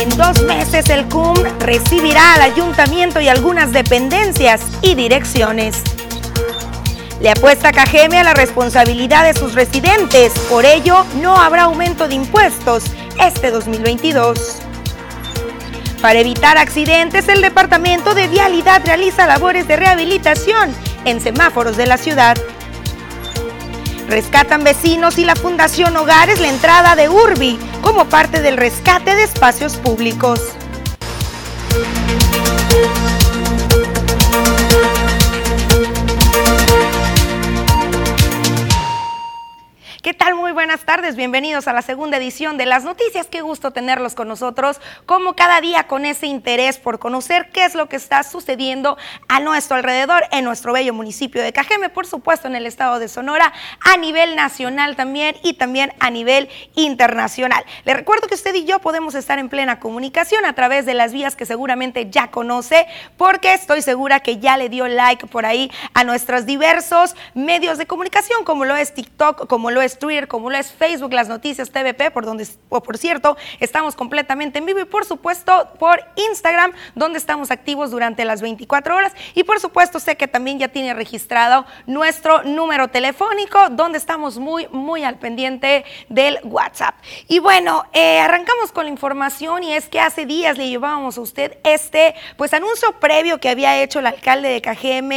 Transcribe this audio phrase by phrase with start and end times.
[0.00, 5.82] En dos meses el CUM recibirá al ayuntamiento y algunas dependencias y direcciones.
[7.20, 12.14] Le apuesta KGM a la responsabilidad de sus residentes, por ello no habrá aumento de
[12.14, 12.84] impuestos
[13.22, 14.62] este 2022.
[16.00, 21.98] Para evitar accidentes, el Departamento de Vialidad realiza labores de rehabilitación en semáforos de la
[21.98, 22.38] ciudad.
[24.10, 29.22] Rescatan vecinos y la Fundación Hogares la entrada de Urbi como parte del rescate de
[29.22, 30.40] espacios públicos.
[40.02, 40.34] ¿Qué tal?
[40.60, 43.28] Buenas tardes, bienvenidos a la segunda edición de las noticias.
[43.28, 47.74] Qué gusto tenerlos con nosotros, como cada día con ese interés por conocer qué es
[47.74, 52.46] lo que está sucediendo a nuestro alrededor en nuestro bello municipio de Cajeme, por supuesto
[52.46, 57.64] en el estado de Sonora, a nivel nacional también y también a nivel internacional.
[57.86, 61.14] Le recuerdo que usted y yo podemos estar en plena comunicación a través de las
[61.14, 62.86] vías que seguramente ya conoce,
[63.16, 67.86] porque estoy segura que ya le dio like por ahí a nuestros diversos medios de
[67.86, 72.10] comunicación, como lo es TikTok, como lo es Twitter, como es Facebook, las noticias TVP,
[72.10, 77.18] por donde, o por cierto, estamos completamente en vivo y por supuesto por Instagram, donde
[77.18, 79.12] estamos activos durante las 24 horas.
[79.34, 84.66] Y por supuesto, sé que también ya tiene registrado nuestro número telefónico, donde estamos muy,
[84.68, 86.94] muy al pendiente del WhatsApp.
[87.28, 91.20] Y bueno, eh, arrancamos con la información y es que hace días le llevábamos a
[91.20, 95.12] usted este, pues anuncio previo que había hecho el alcalde de KGM,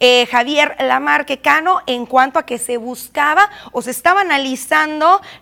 [0.00, 4.73] eh, Javier Lamarque Cano, en cuanto a que se buscaba o se estaba analizando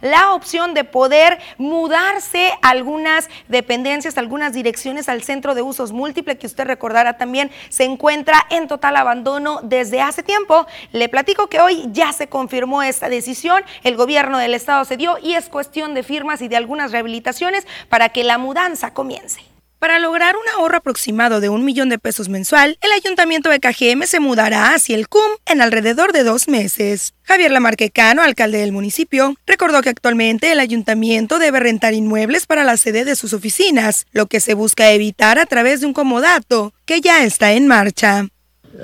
[0.00, 6.46] la opción de poder mudarse algunas dependencias, algunas direcciones al centro de usos múltiples, que
[6.46, 10.66] usted recordará también se encuentra en total abandono desde hace tiempo.
[10.92, 15.18] Le platico que hoy ya se confirmó esta decisión, el gobierno del estado se dio
[15.18, 19.51] y es cuestión de firmas y de algunas rehabilitaciones para que la mudanza comience.
[19.82, 24.04] Para lograr un ahorro aproximado de un millón de pesos mensual, el ayuntamiento de KGM
[24.04, 27.14] se mudará hacia el CUM en alrededor de dos meses.
[27.24, 32.76] Javier Lamarquecano, alcalde del municipio, recordó que actualmente el ayuntamiento debe rentar inmuebles para la
[32.76, 37.00] sede de sus oficinas, lo que se busca evitar a través de un comodato que
[37.00, 38.28] ya está en marcha.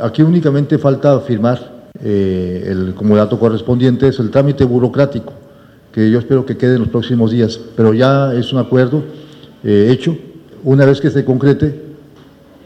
[0.00, 5.32] Aquí únicamente falta firmar eh, el comodato correspondiente, es el trámite burocrático,
[5.92, 9.04] que yo espero que quede en los próximos días, pero ya es un acuerdo
[9.62, 10.18] eh, hecho
[10.64, 11.88] una vez que se concrete,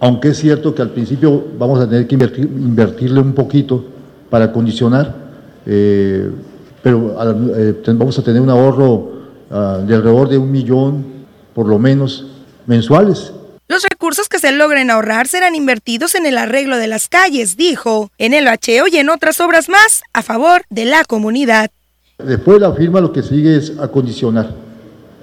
[0.00, 3.84] aunque es cierto que al principio vamos a tener que invertirle un poquito
[4.30, 5.14] para condicionar,
[5.66, 6.31] eh,
[6.82, 7.14] pero
[7.56, 9.12] eh, vamos a tener un ahorro
[9.50, 11.04] ah, de alrededor de un millón,
[11.54, 12.26] por lo menos,
[12.66, 13.32] mensuales.
[13.69, 18.10] Los recursos que se logren ahorrar serán invertidos en el arreglo de las calles, dijo,
[18.19, 21.70] en el bacheo y en otras obras más a favor de la comunidad.
[22.19, 24.50] Después de la firma lo que sigue es acondicionar.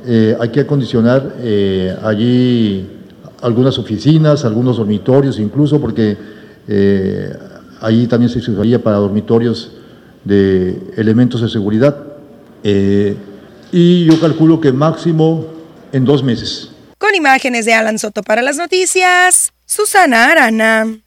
[0.06, 2.88] Eh, hay que acondicionar eh, allí
[3.42, 6.18] algunas oficinas, algunos dormitorios incluso, porque
[6.68, 7.34] eh,
[7.82, 9.72] allí también se usaría para dormitorios
[10.24, 11.96] de elementos de seguridad.
[13.72, 15.46] y yo calculo que máximo
[15.92, 16.72] en dos meses.
[16.98, 21.00] Con imágenes de Alan Soto para las noticias, Susana Arana.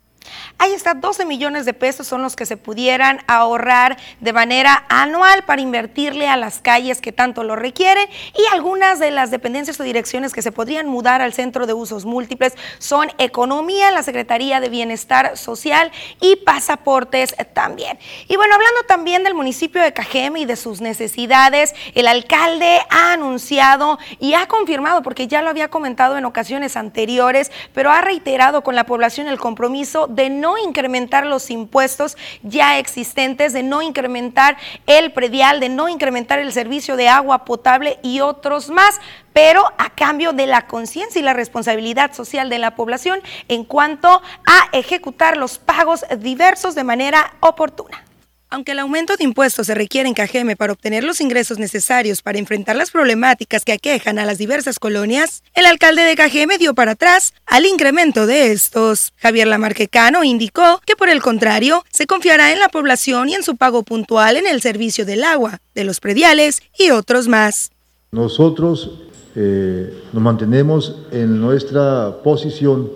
[0.63, 5.43] Ahí está, 12 millones de pesos son los que se pudieran ahorrar de manera anual
[5.43, 9.83] para invertirle a las calles que tanto lo requieren y algunas de las dependencias o
[9.83, 14.69] direcciones que se podrían mudar al centro de usos múltiples son Economía, la Secretaría de
[14.69, 15.91] Bienestar Social
[16.21, 17.99] y Pasaportes también.
[18.29, 23.15] Y bueno, hablando también del municipio de Cajeme y de sus necesidades, el alcalde ha
[23.15, 28.63] anunciado y ha confirmado, porque ya lo había comentado en ocasiones anteriores, pero ha reiterado
[28.63, 34.57] con la población el compromiso de no incrementar los impuestos ya existentes, de no incrementar
[34.87, 39.01] el predial, de no incrementar el servicio de agua potable y otros más,
[39.33, 44.09] pero a cambio de la conciencia y la responsabilidad social de la población en cuanto
[44.09, 48.05] a ejecutar los pagos diversos de manera oportuna.
[48.53, 52.39] Aunque el aumento de impuestos se requiere en Cajeme para obtener los ingresos necesarios para
[52.39, 56.91] enfrentar las problemáticas que aquejan a las diversas colonias, el alcalde de Cajeme dio para
[56.91, 59.15] atrás al incremento de estos.
[59.17, 63.57] Javier Lamarquecano indicó que por el contrario, se confiará en la población y en su
[63.57, 67.71] pago puntual en el servicio del agua, de los prediales y otros más.
[68.11, 68.99] Nosotros
[69.35, 72.91] eh, nos mantenemos en nuestra posición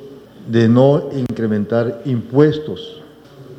[0.49, 3.01] de no incrementar impuestos,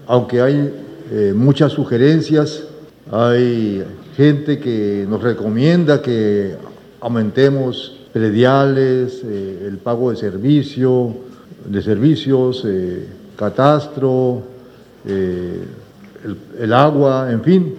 [0.05, 2.63] aunque hay eh, muchas sugerencias,
[3.12, 3.83] hay
[4.18, 6.56] gente que nos recomienda que
[7.00, 11.15] aumentemos prediales, eh, el pago de servicio,
[11.65, 13.07] de servicios, eh,
[13.38, 14.44] catastro,
[15.06, 17.75] el agua, en fin,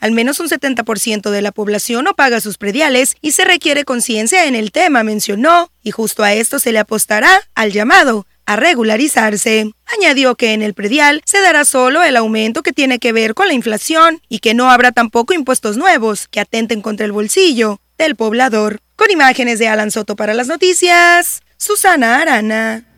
[0.00, 4.46] Al menos un 70% de la población no paga sus prediales y se requiere conciencia
[4.46, 9.70] en el tema, mencionó, y justo a esto se le apostará al llamado a regularizarse.
[9.96, 13.46] Añadió que en el predial se dará solo el aumento que tiene que ver con
[13.46, 18.16] la inflación y que no habrá tampoco impuestos nuevos que atenten contra el bolsillo del
[18.16, 18.80] poblador.
[18.96, 22.89] Con imágenes de Alan Soto para las noticias, Susana Arana.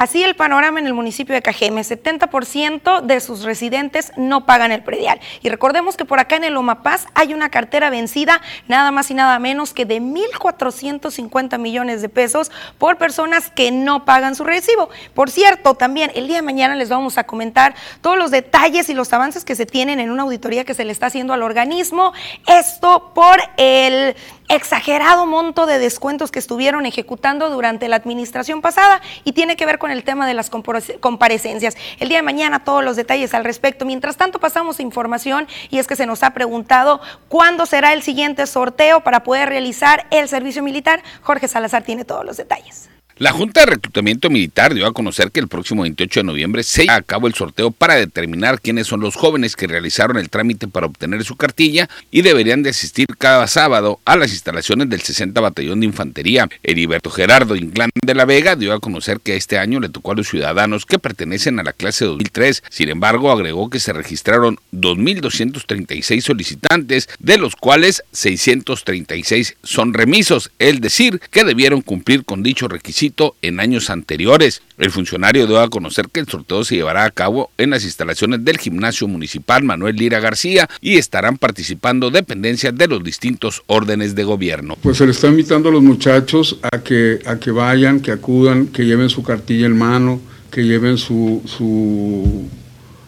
[0.00, 4.82] Así el panorama en el municipio de Cajeme, 70% de sus residentes no pagan el
[4.82, 5.20] predial.
[5.42, 9.14] Y recordemos que por acá en el Omapaz hay una cartera vencida nada más y
[9.14, 14.88] nada menos que de 1.450 millones de pesos por personas que no pagan su recibo.
[15.12, 18.94] Por cierto, también el día de mañana les vamos a comentar todos los detalles y
[18.94, 22.14] los avances que se tienen en una auditoría que se le está haciendo al organismo.
[22.46, 24.16] Esto por el
[24.50, 29.78] exagerado monto de descuentos que estuvieron ejecutando durante la administración pasada y tiene que ver
[29.78, 31.76] con el tema de las comparecencias.
[31.98, 33.86] El día de mañana todos los detalles al respecto.
[33.86, 38.46] Mientras tanto pasamos información y es que se nos ha preguntado cuándo será el siguiente
[38.46, 41.02] sorteo para poder realizar el servicio militar.
[41.22, 42.89] Jorge Salazar tiene todos los detalles.
[43.20, 46.84] La Junta de Reclutamiento Militar dio a conocer que el próximo 28 de noviembre se
[46.84, 50.68] lleva a cabo el sorteo para determinar quiénes son los jóvenes que realizaron el trámite
[50.68, 55.38] para obtener su cartilla y deberían de asistir cada sábado a las instalaciones del 60
[55.38, 56.48] Batallón de Infantería.
[56.62, 60.14] Heriberto Gerardo Inclán de la Vega dio a conocer que este año le tocó a
[60.14, 62.62] los ciudadanos que pertenecen a la clase 2003.
[62.70, 70.80] Sin embargo, agregó que se registraron 2.236 solicitantes, de los cuales 636 son remisos, es
[70.80, 73.09] decir, que debieron cumplir con dicho requisito
[73.42, 74.62] en años anteriores.
[74.78, 78.44] El funcionario dio a conocer que el sorteo se llevará a cabo en las instalaciones
[78.44, 84.24] del gimnasio municipal Manuel Lira García y estarán participando dependencias de los distintos órdenes de
[84.24, 84.76] gobierno.
[84.82, 88.68] Pues se le está invitando a los muchachos a que, a que vayan, que acudan,
[88.68, 90.20] que lleven su cartilla en mano,
[90.50, 92.48] que lleven su, su,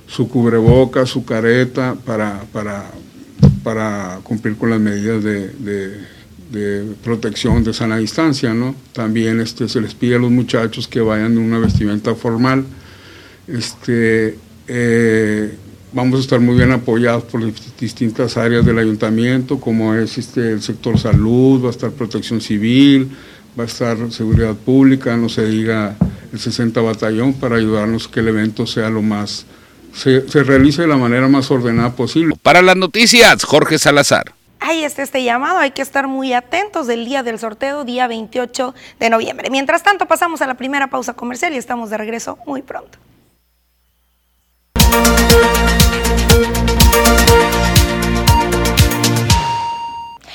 [0.06, 2.90] su cubreboca, su careta para, para,
[3.62, 6.21] para cumplir con las medidas de de
[7.02, 8.74] protección de sana distancia, ¿no?
[8.92, 12.64] También este, se les pide a los muchachos que vayan en una vestimenta formal.
[13.46, 14.36] Este,
[14.68, 15.54] eh,
[15.92, 17.42] vamos a estar muy bien apoyados por
[17.78, 23.10] distintas áreas del ayuntamiento, como es este, el sector salud, va a estar protección civil,
[23.58, 25.96] va a estar seguridad pública, no se diga
[26.32, 29.46] el 60 batallón, para ayudarnos que el evento sea lo más,
[29.94, 32.36] se, se realice de la manera más ordenada posible.
[32.42, 37.04] Para las noticias, Jorge Salazar ahí está este llamado, hay que estar muy atentos del
[37.04, 39.50] día del sorteo, día 28 de noviembre.
[39.50, 42.98] Mientras tanto, pasamos a la primera pausa comercial y estamos de regreso muy pronto.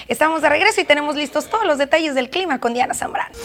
[0.07, 3.35] Estamos de regreso y tenemos listos todos los detalles del clima con Diana Zambrano.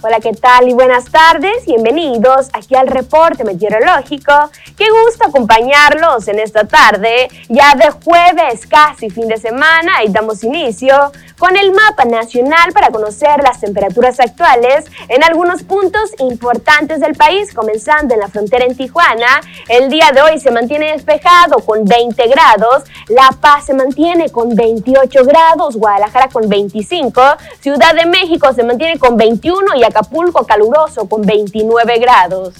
[0.00, 0.68] Hola, ¿qué tal?
[0.68, 1.66] Y buenas tardes.
[1.66, 4.32] Bienvenidos aquí al reporte meteorológico.
[4.76, 10.44] Qué gusto acompañarlos en esta tarde, ya de jueves, casi fin de semana, y damos
[10.44, 10.94] inicio
[11.36, 17.52] con el mapa nacional para conocer las temperaturas actuales en algunos puntos importantes del país,
[17.52, 19.40] comenzando en la frontera en Tijuana.
[19.68, 24.54] El día de hoy se mantiene despejado con 20 grados, La Paz se mantiene con
[24.54, 27.20] 28 grados, Guadalajara con 25,
[27.60, 32.54] Ciudad de México se mantiene con 21 y Acapulco caluroso con 29 grados.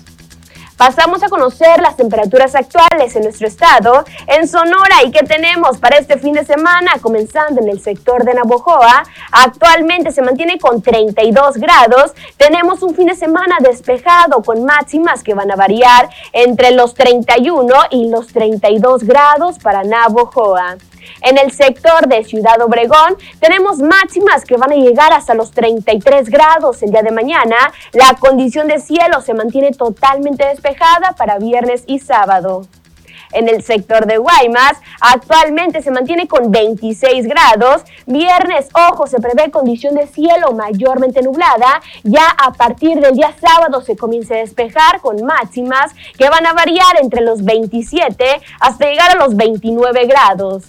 [0.78, 5.98] Pasamos a conocer las temperaturas actuales en nuestro estado, en Sonora y qué tenemos para
[5.98, 9.02] este fin de semana, comenzando en el sector de Navojoa.
[9.32, 12.12] Actualmente se mantiene con 32 grados.
[12.36, 17.74] Tenemos un fin de semana despejado con máximas que van a variar entre los 31
[17.90, 20.76] y los 32 grados para Navojoa.
[21.22, 26.28] En el sector de Ciudad Obregón tenemos máximas que van a llegar hasta los 33
[26.28, 27.56] grados el día de mañana.
[27.92, 32.66] La condición de cielo se mantiene totalmente despejada para viernes y sábado.
[33.32, 37.82] En el sector de Guaymas, actualmente se mantiene con 26 grados.
[38.06, 41.82] Viernes, ojo, se prevé condición de cielo mayormente nublada.
[42.04, 46.54] Ya a partir del día sábado se comienza a despejar con máximas que van a
[46.54, 50.64] variar entre los 27 hasta llegar a los 29 grados.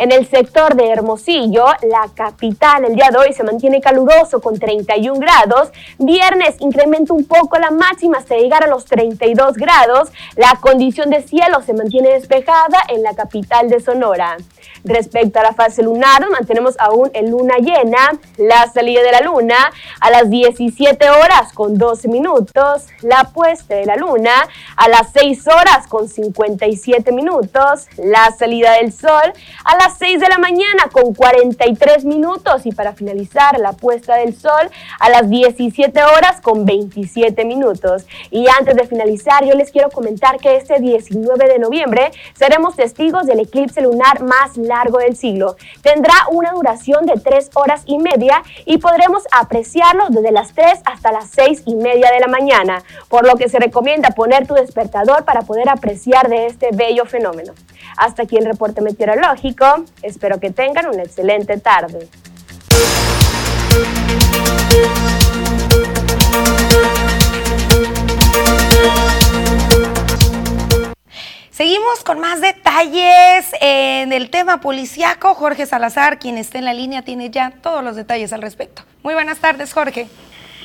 [0.00, 4.56] En el sector de Hermosillo, la capital, el día de hoy se mantiene caluroso con
[4.56, 5.70] 31 grados.
[5.98, 10.10] Viernes incrementa un poco la máxima hasta llegar a los 32 grados.
[10.36, 14.36] La condición de cielo se mantiene despejada en la capital de Sonora.
[14.84, 19.56] Respecto a la fase lunar, mantenemos aún en luna llena, la salida de la luna
[20.00, 24.30] a las 17 horas con 12 minutos, la puesta de la luna
[24.76, 29.32] a las 6 horas con 57 minutos, la salida del sol
[29.64, 34.16] a las las 6 de la mañana con 43 minutos y para finalizar la puesta
[34.16, 34.68] del sol
[35.00, 38.04] a las 17 horas con 27 minutos.
[38.30, 43.24] Y antes de finalizar, yo les quiero comentar que este 19 de noviembre seremos testigos
[43.24, 45.56] del eclipse lunar más largo del siglo.
[45.80, 51.12] Tendrá una duración de 3 horas y media y podremos apreciarlo desde las 3 hasta
[51.12, 55.24] las 6 y media de la mañana, por lo que se recomienda poner tu despertador
[55.24, 57.54] para poder apreciar de este bello fenómeno.
[57.96, 59.77] Hasta aquí el reporte meteorológico.
[60.02, 62.08] Espero que tengan una excelente tarde.
[71.50, 75.34] Seguimos con más detalles en el tema policiaco.
[75.34, 78.82] Jorge Salazar, quien está en la línea, tiene ya todos los detalles al respecto.
[79.02, 80.06] Muy buenas tardes, Jorge.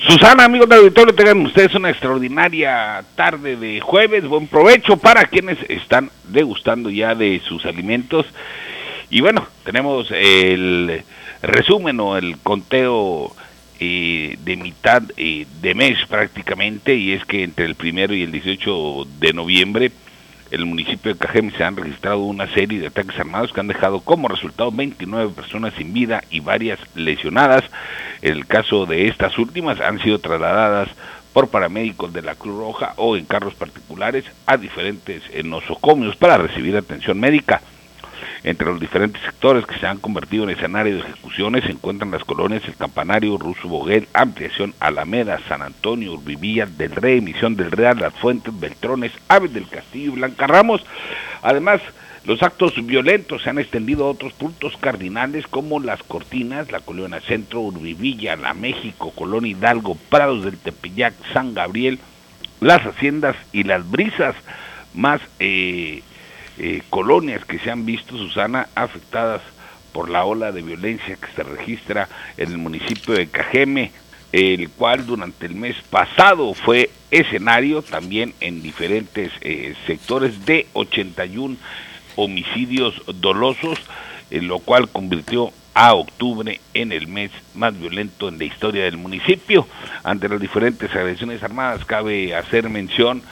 [0.07, 4.27] Susana, amigos del auditorio, tengan ustedes una extraordinaria tarde de jueves.
[4.27, 8.27] Buen provecho para quienes están degustando ya de sus alimentos.
[9.13, 11.03] Y bueno, tenemos el
[11.43, 13.31] resumen o el conteo
[13.79, 18.31] eh, de mitad eh, de mes prácticamente, y es que entre el primero y el
[18.31, 19.91] 18 de noviembre
[20.49, 23.99] el municipio de Cajeme se han registrado una serie de ataques armados que han dejado
[23.99, 27.63] como resultado 29 personas sin vida y varias lesionadas.
[28.23, 30.89] En el caso de estas últimas han sido trasladadas
[31.33, 36.75] por paramédicos de la Cruz Roja o en carros particulares a diferentes nosocomios para recibir
[36.75, 37.61] atención médica.
[38.43, 42.25] Entre los diferentes sectores que se han convertido en escenario de ejecuciones se encuentran las
[42.25, 47.99] colonias El Campanario, Ruso Boguel, Ampliación, Alameda, San Antonio, Urbivilla, Del Rey, Misión del Real,
[47.99, 50.83] Las Fuentes, Beltrones, Aves del Castillo y Blanca Ramos.
[51.41, 51.79] Además,
[52.25, 57.21] los actos violentos se han extendido a otros puntos cardinales como Las Cortinas, la Colonia
[57.21, 61.99] Centro, Urbivilla, La México, Colonia Hidalgo, Prados del Tepeyac, San Gabriel,
[62.59, 64.35] Las Haciendas y Las Brisas,
[64.93, 66.01] más eh,
[66.57, 69.41] eh, colonias que se han visto, Susana, afectadas
[69.91, 73.91] por la ola de violencia que se registra en el municipio de Cajeme,
[74.31, 81.55] el cual durante el mes pasado fue escenario también en diferentes eh, sectores de 81
[82.15, 83.79] homicidios dolosos,
[84.31, 88.97] en lo cual convirtió a octubre en el mes más violento en la historia del
[88.97, 89.67] municipio.
[90.03, 93.23] Ante las diferentes agresiones armadas cabe hacer mención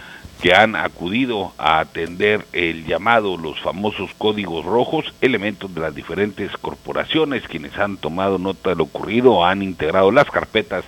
[0.41, 6.51] que han acudido a atender el llamado, los famosos códigos rojos, elementos de las diferentes
[6.57, 10.83] corporaciones, quienes han tomado nota de lo ocurrido, han integrado las carpetas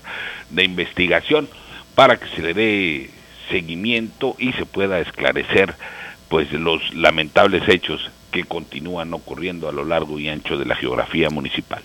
[0.50, 1.48] de investigación
[1.94, 3.10] para que se le dé
[3.50, 5.76] seguimiento y se pueda esclarecer
[6.30, 11.30] pues los lamentables hechos que continúan ocurriendo a lo largo y ancho de la geografía
[11.30, 11.84] municipal.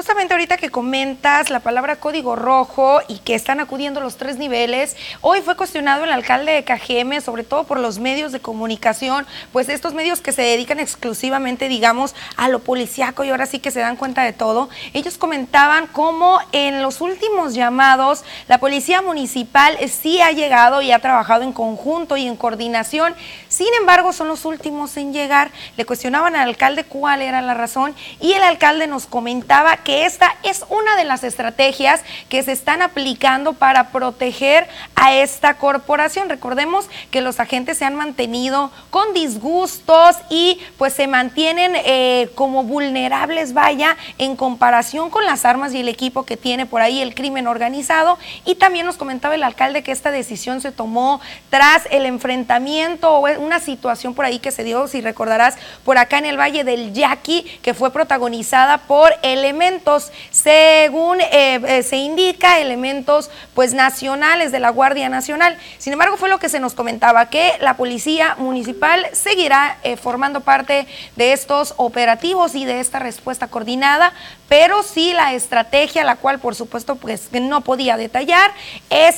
[0.00, 4.96] Justamente ahorita que comentas la palabra código rojo y que están acudiendo los tres niveles,
[5.20, 9.68] hoy fue cuestionado el alcalde de Cajeme, sobre todo por los medios de comunicación, pues
[9.68, 13.80] estos medios que se dedican exclusivamente, digamos, a lo policiaco y ahora sí que se
[13.80, 14.70] dan cuenta de todo.
[14.94, 21.00] Ellos comentaban cómo en los últimos llamados la policía municipal sí ha llegado y ha
[21.00, 23.14] trabajado en conjunto y en coordinación,
[23.60, 25.50] sin embargo son los últimos en llegar.
[25.76, 30.34] Le cuestionaban al alcalde cuál era la razón y el alcalde nos comentaba que esta
[30.42, 32.00] es una de las estrategias
[32.30, 36.30] que se están aplicando para proteger a esta corporación.
[36.30, 42.64] Recordemos que los agentes se han mantenido con disgustos y pues se mantienen eh, como
[42.64, 47.14] vulnerables, vaya, en comparación con las armas y el equipo que tiene por ahí el
[47.14, 48.18] crimen organizado.
[48.46, 53.49] Y también nos comentaba el alcalde que esta decisión se tomó tras el enfrentamiento o
[53.50, 56.92] una situación por ahí que se dio, si recordarás, por acá en el Valle del
[56.92, 64.60] Yaqui, que fue protagonizada por elementos según eh, eh, se indica, elementos pues nacionales de
[64.60, 65.58] la Guardia Nacional.
[65.78, 70.42] Sin embargo, fue lo que se nos comentaba, que la Policía Municipal seguirá eh, formando
[70.42, 74.12] parte de estos operativos y de esta respuesta coordinada,
[74.48, 78.52] pero sí la estrategia, la cual por supuesto pues no podía detallar,
[78.90, 79.16] es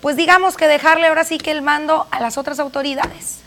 [0.00, 3.41] pues digamos que dejarle ahora sí que el mando a las otras autoridades.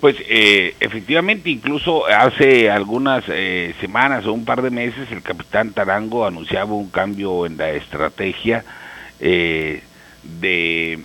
[0.00, 5.72] Pues eh, efectivamente, incluso hace algunas eh, semanas o un par de meses el capitán
[5.72, 8.64] Tarango anunciaba un cambio en la estrategia
[9.18, 9.82] eh,
[10.22, 11.00] de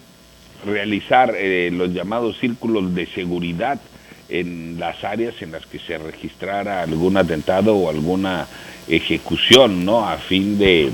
[0.64, 1.34] realizar
[1.72, 3.82] los llamados círculos de seguridad
[4.30, 8.48] en las áreas en las que se registrara algún atentado o alguna
[8.88, 10.08] ejecución, ¿no?
[10.08, 10.92] A fin de,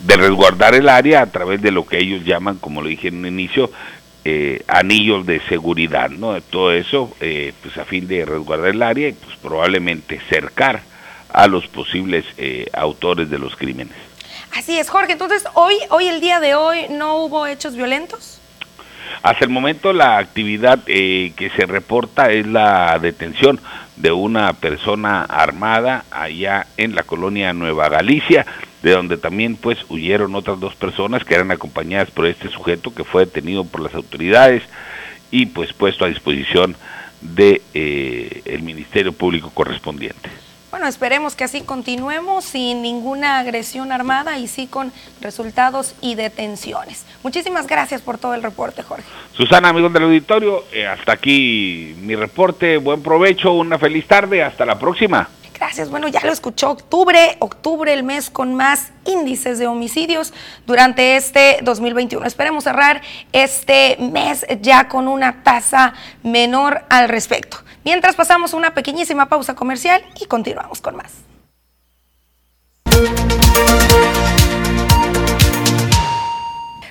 [0.00, 3.18] de resguardar el área a través de lo que ellos llaman, como lo dije en
[3.18, 3.70] un inicio,
[4.26, 6.40] eh, anillos de seguridad, ¿no?
[6.40, 10.80] Todo eso, eh, pues a fin de resguardar el área y pues probablemente cercar
[11.28, 13.94] a los posibles eh, autores de los crímenes.
[14.56, 15.12] Así es, Jorge.
[15.12, 18.40] Entonces, hoy, hoy, el día de hoy, ¿no hubo hechos violentos?
[19.22, 23.60] Hasta el momento la actividad que se reporta es la detención
[23.96, 28.46] de una persona armada allá en la colonia Nueva Galicia,
[28.82, 33.04] de donde también pues huyeron otras dos personas que eran acompañadas por este sujeto que
[33.04, 34.62] fue detenido por las autoridades
[35.30, 36.76] y pues puesto a disposición
[37.20, 40.43] de eh, el Ministerio Público correspondiente.
[40.74, 47.06] Bueno, esperemos que así continuemos sin ninguna agresión armada y sí con resultados y detenciones.
[47.22, 49.04] Muchísimas gracias por todo el reporte, Jorge.
[49.36, 52.78] Susana, amigos del auditorio, eh, hasta aquí mi reporte.
[52.78, 54.42] Buen provecho, una feliz tarde.
[54.42, 55.28] Hasta la próxima.
[55.54, 55.90] Gracias.
[55.90, 60.34] Bueno, ya lo escuchó octubre, octubre el mes con más índices de homicidios
[60.66, 62.26] durante este 2021.
[62.26, 63.00] Esperemos cerrar
[63.32, 67.63] este mes ya con una tasa menor al respecto.
[67.84, 71.12] Mientras pasamos una pequeñísima pausa comercial y continuamos con más.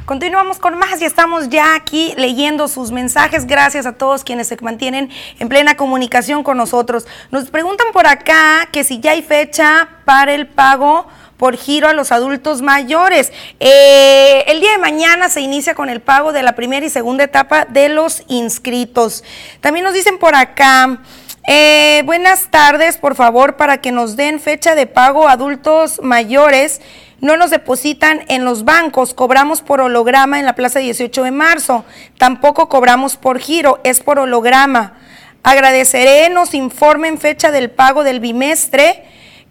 [0.05, 3.47] Continuamos con más y estamos ya aquí leyendo sus mensajes.
[3.47, 5.09] Gracias a todos quienes se mantienen
[5.39, 7.07] en plena comunicación con nosotros.
[7.31, 11.93] Nos preguntan por acá que si ya hay fecha para el pago por giro a
[11.93, 13.31] los adultos mayores.
[13.59, 17.23] Eh, el día de mañana se inicia con el pago de la primera y segunda
[17.23, 19.23] etapa de los inscritos.
[19.61, 20.99] También nos dicen por acá.
[21.47, 26.79] Eh, buenas tardes, por favor, para que nos den fecha de pago adultos mayores
[27.23, 31.85] no nos depositan en los bancos, cobramos por holograma en la plaza 18 de marzo,
[32.17, 34.97] tampoco cobramos por giro, es por holograma.
[35.41, 39.05] Agradeceré, nos informen fecha del pago del bimestre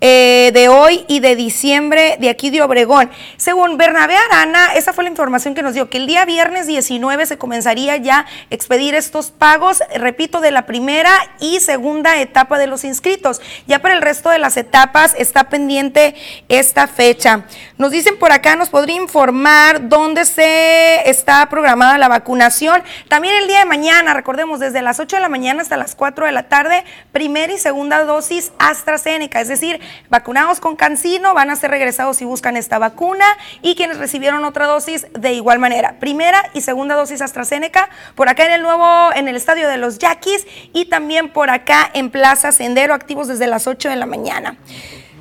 [0.04, 3.08] eh, de hoy y de diciembre de aquí de Obregón.
[3.36, 7.24] Según Bernabé Arana, esa fue la información que nos dio, que el día viernes 19
[7.24, 12.66] se comenzaría ya a expedir estos pagos, repito, de la primera y segunda etapa de
[12.66, 13.40] los inscritos.
[13.68, 16.16] Ya para el resto de las etapas está pendiente
[16.48, 17.44] esta fecha.
[17.78, 22.82] Nos dicen por acá, nos podría informar dónde se está programada la vacunación.
[23.06, 26.26] También el día de mañana, recordemos, desde las 8 de la mañana hasta las 4
[26.26, 26.82] de la tarde,
[27.12, 32.24] primera y segunda dosis AstraZeneca, es decir, vacunados con Cancino van a ser regresados si
[32.24, 33.24] buscan esta vacuna
[33.62, 35.98] y quienes recibieron otra dosis de igual manera.
[36.00, 39.98] Primera y segunda dosis AstraZeneca por acá en el nuevo, en el estadio de los
[39.98, 44.56] Yaquis y también por acá en Plaza Sendero, activos desde las 8 de la mañana.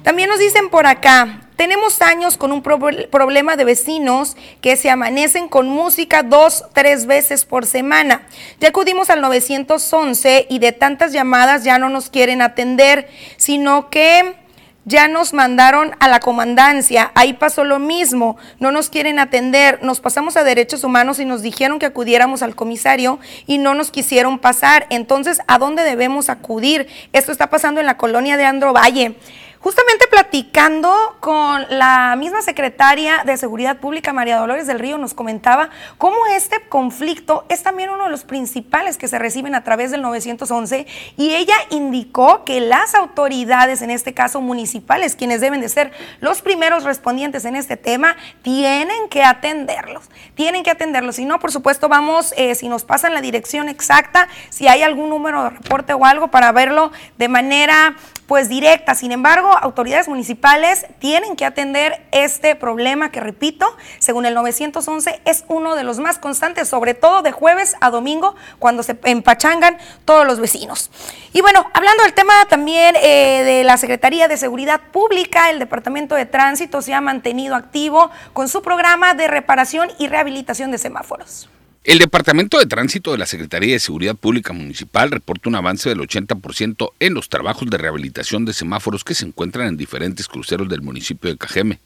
[0.03, 5.47] También nos dicen por acá, tenemos años con un problema de vecinos que se amanecen
[5.47, 8.23] con música dos, tres veces por semana.
[8.59, 14.40] Ya acudimos al 911 y de tantas llamadas ya no nos quieren atender, sino que
[14.85, 19.99] ya nos mandaron a la comandancia, ahí pasó lo mismo, no nos quieren atender, nos
[19.99, 24.39] pasamos a derechos humanos y nos dijeron que acudiéramos al comisario y no nos quisieron
[24.39, 24.87] pasar.
[24.89, 26.87] Entonces, ¿a dónde debemos acudir?
[27.13, 29.15] Esto está pasando en la colonia de Andro Valle.
[29.61, 35.69] Justamente platicando con la misma secretaria de Seguridad Pública, María Dolores del Río, nos comentaba
[35.99, 40.01] cómo este conflicto es también uno de los principales que se reciben a través del
[40.01, 45.91] 911 y ella indicó que las autoridades, en este caso municipales, quienes deben de ser
[46.21, 51.17] los primeros respondientes en este tema, tienen que atenderlos, tienen que atenderlos.
[51.17, 55.11] Si no, por supuesto, vamos, eh, si nos pasan la dirección exacta, si hay algún
[55.11, 57.95] número de reporte o algo para verlo de manera
[58.31, 58.95] pues directa.
[58.95, 65.43] Sin embargo, autoridades municipales tienen que atender este problema que, repito, según el 911, es
[65.49, 70.25] uno de los más constantes, sobre todo de jueves a domingo, cuando se empachangan todos
[70.25, 70.91] los vecinos.
[71.33, 76.15] Y bueno, hablando del tema también eh, de la Secretaría de Seguridad Pública, el Departamento
[76.15, 81.49] de Tránsito se ha mantenido activo con su programa de reparación y rehabilitación de semáforos.
[81.83, 85.97] El Departamento de Tránsito de la Secretaría de Seguridad Pública Municipal reporta un avance del
[85.97, 90.83] 80% en los trabajos de rehabilitación de semáforos que se encuentran en diferentes cruceros del
[90.83, 91.79] municipio de Cajeme.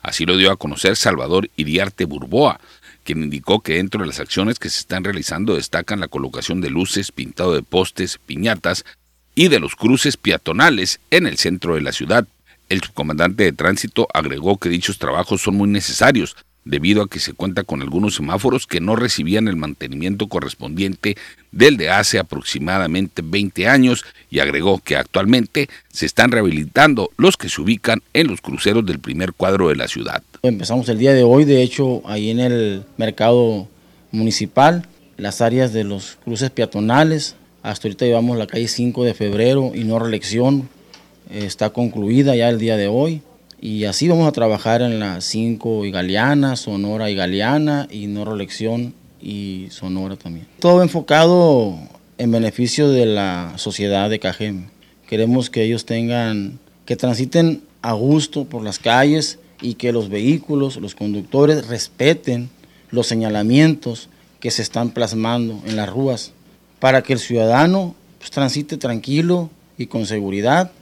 [0.00, 2.60] Así lo dio a conocer Salvador Iriarte Burboa,
[3.02, 6.70] quien indicó que dentro de las acciones que se están realizando destacan la colocación de
[6.70, 8.84] luces, pintado de postes, piñatas
[9.34, 12.28] y de los cruces peatonales en el centro de la ciudad.
[12.68, 17.32] El subcomandante de tránsito agregó que dichos trabajos son muy necesarios, debido a que se
[17.32, 21.16] cuenta con algunos semáforos que no recibían el mantenimiento correspondiente
[21.50, 27.48] del de hace aproximadamente 20 años y agregó que actualmente se están rehabilitando los que
[27.48, 30.22] se ubican en los cruceros del primer cuadro de la ciudad.
[30.42, 33.68] Empezamos el día de hoy, de hecho, ahí en el mercado
[34.12, 39.72] municipal, las áreas de los cruces peatonales, hasta ahorita llevamos la calle 5 de febrero
[39.74, 40.68] y no reelección,
[41.30, 43.22] está concluida ya el día de hoy
[43.62, 45.92] y así vamos a trabajar en las 5 y
[46.56, 50.48] Sonora y Galeana y Norro Lección y Sonora también.
[50.58, 51.78] Todo enfocado
[52.18, 54.66] en beneficio de la sociedad de Cajem.
[55.06, 60.78] Queremos que ellos tengan, que transiten a gusto por las calles y que los vehículos,
[60.78, 62.50] los conductores respeten
[62.90, 64.08] los señalamientos
[64.40, 66.32] que se están plasmando en las ruas
[66.80, 70.72] para que el ciudadano pues, transite tranquilo y con seguridad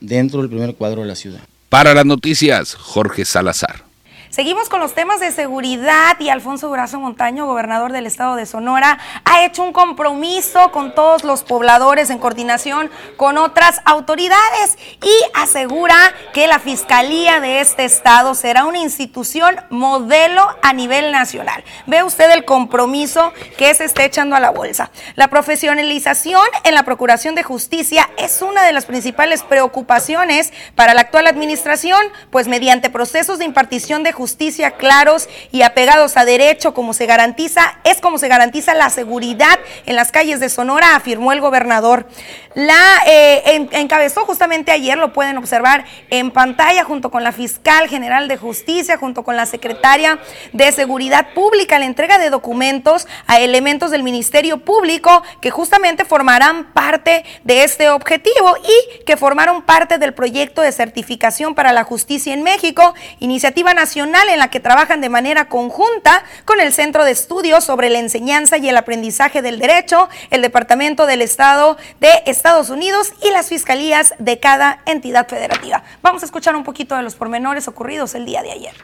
[0.00, 1.40] dentro del primer cuadro de la ciudad.
[1.68, 3.87] Para las noticias, Jorge Salazar.
[4.30, 8.98] Seguimos con los temas de seguridad y Alfonso Durazo Montaño, gobernador del estado de Sonora,
[9.24, 15.96] ha hecho un compromiso con todos los pobladores en coordinación con otras autoridades y asegura
[16.34, 21.64] que la Fiscalía de este estado será una institución modelo a nivel nacional.
[21.86, 24.90] Ve usted el compromiso que se está echando a la bolsa.
[25.14, 31.00] La profesionalización en la Procuración de Justicia es una de las principales preocupaciones para la
[31.00, 36.92] actual administración, pues mediante procesos de impartición de justicia claros y apegados a derecho, como
[36.92, 41.40] se garantiza, es como se garantiza la seguridad en las calles de Sonora, afirmó el
[41.40, 42.08] gobernador.
[42.54, 48.26] La eh, encabezó justamente ayer, lo pueden observar en pantalla, junto con la fiscal general
[48.26, 50.18] de justicia, junto con la secretaria
[50.52, 56.72] de Seguridad Pública, la entrega de documentos a elementos del Ministerio Público que justamente formarán
[56.72, 62.34] parte de este objetivo y que formaron parte del proyecto de certificación para la justicia
[62.34, 63.72] en México, iniciativa
[64.08, 68.56] en la que trabajan de manera conjunta con el Centro de Estudios sobre la Enseñanza
[68.56, 74.14] y el Aprendizaje del Derecho, el Departamento del Estado de Estados Unidos y las fiscalías
[74.18, 75.84] de cada entidad federativa.
[76.00, 78.74] Vamos a escuchar un poquito de los pormenores ocurridos el día de ayer.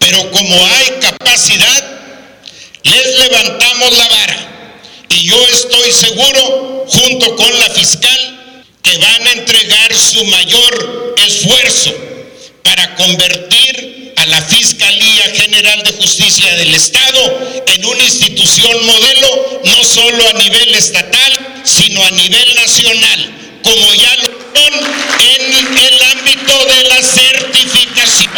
[0.00, 1.84] Pero como hay capacidad,
[2.82, 4.36] les levantamos la vara.
[5.08, 12.15] Y yo estoy seguro, junto con la fiscal, que van a entregar su mayor esfuerzo
[12.66, 19.84] para convertir a la Fiscalía General de Justicia del Estado en una institución modelo, no
[19.84, 23.30] solo a nivel estatal, sino a nivel nacional,
[23.62, 24.74] como ya lo son
[25.20, 28.35] en el ámbito de la certificación.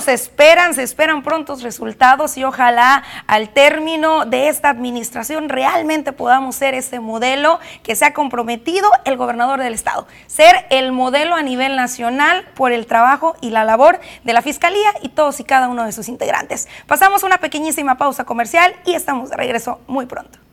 [0.00, 6.56] Se esperan, se esperan prontos resultados y ojalá al término de esta administración realmente podamos
[6.56, 11.42] ser ese modelo que se ha comprometido el gobernador del estado, ser el modelo a
[11.42, 15.68] nivel nacional por el trabajo y la labor de la Fiscalía y todos y cada
[15.68, 16.68] uno de sus integrantes.
[16.86, 20.43] Pasamos una pequeñísima pausa comercial y estamos de regreso muy pronto.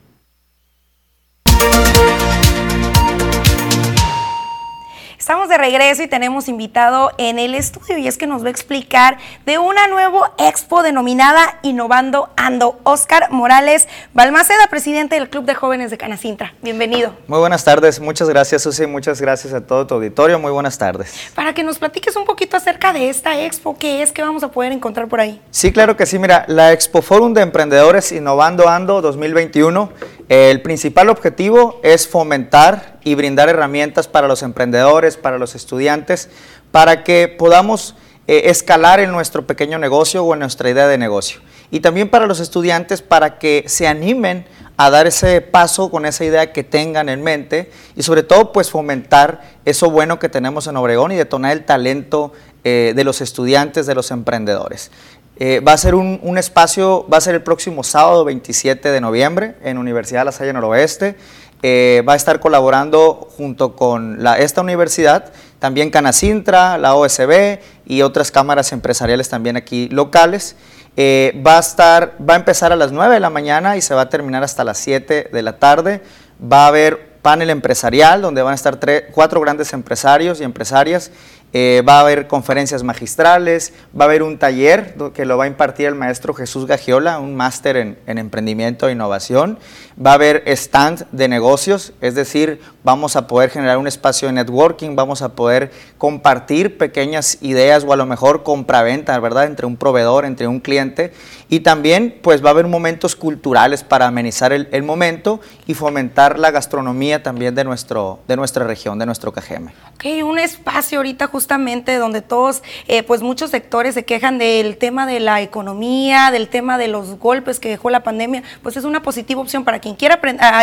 [5.22, 8.50] Estamos de regreso y tenemos invitado en el estudio y es que nos va a
[8.50, 12.80] explicar de una nueva expo denominada Innovando Ando.
[12.82, 16.54] Oscar Morales Balmaceda, presidente del Club de Jóvenes de Canacintra.
[16.60, 17.14] Bienvenido.
[17.28, 21.30] Muy buenas tardes, muchas gracias Susi, muchas gracias a todo tu auditorio, muy buenas tardes.
[21.36, 24.50] Para que nos platiques un poquito acerca de esta expo, ¿qué es que vamos a
[24.50, 25.40] poder encontrar por ahí?
[25.52, 29.92] Sí, claro que sí, mira, la Expo Forum de Emprendedores Innovando Ando 2021
[30.28, 36.28] el principal objetivo es fomentar y brindar herramientas para los emprendedores, para los estudiantes,
[36.70, 37.94] para que podamos
[38.26, 41.40] eh, escalar en nuestro pequeño negocio o en nuestra idea de negocio.
[41.70, 46.24] Y también para los estudiantes para que se animen a dar ese paso con esa
[46.24, 50.76] idea que tengan en mente y sobre todo pues fomentar eso bueno que tenemos en
[50.76, 52.32] Obregón y detonar el talento
[52.64, 54.90] eh, de los estudiantes, de los emprendedores.
[55.36, 59.56] Eh, va a ser un, espacio, va a ser el próximo sábado 27 de noviembre
[59.62, 61.16] en Universidad La Salle Noroeste.
[61.64, 68.32] Eh, va a estar colaborando junto con esta universidad, también Canacintra, la OSB y otras
[68.32, 70.56] cámaras empresariales también aquí locales.
[70.96, 73.94] Eh, va, a estar, va a empezar a las 9 de la mañana y se
[73.94, 76.02] va a terminar hasta las 7 de la tarde.
[76.42, 78.80] Va a haber panel empresarial donde van a estar
[79.12, 81.12] cuatro grandes empresarios y empresarias
[81.52, 85.46] eh, va a haber conferencias magistrales, va a haber un taller que lo va a
[85.46, 89.58] impartir el maestro Jesús Gagiola, un máster en, en, emprendimiento e innovación.
[90.04, 94.34] Va a haber stand de negocios, es decir, vamos a poder generar un espacio de
[94.34, 99.44] networking, vamos a poder compartir pequeñas ideas o a lo mejor compra-venta, ¿verdad?
[99.44, 101.12] Entre un proveedor, entre un cliente.
[101.48, 106.50] Y también pues va a haber momentos culturales para amenizar el, momento y fomentar la
[106.50, 109.72] gastronomía también de, nuestro, de nuestra región, de nuestro Cajeme.
[109.94, 115.06] Ok, un espacio ahorita justamente donde todos, eh, pues muchos sectores se quejan del tema
[115.06, 119.02] de la economía, del tema de los golpes que dejó la pandemia, pues es una
[119.02, 120.20] positiva opción para quien quiera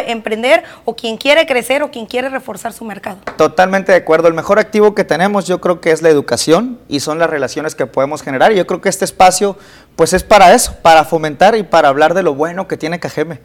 [0.08, 3.20] emprender o quien quiere crecer o quien quiere reforzar su mercado.
[3.38, 4.28] Totalmente de acuerdo.
[4.28, 7.76] El mejor activo que tenemos yo creo que es la educación y son las relaciones
[7.76, 8.52] que podemos generar.
[8.52, 9.58] Y yo creo que este espacio
[9.96, 13.40] pues es para eso, para fomentar y para hablar de lo bueno que tiene Cajeme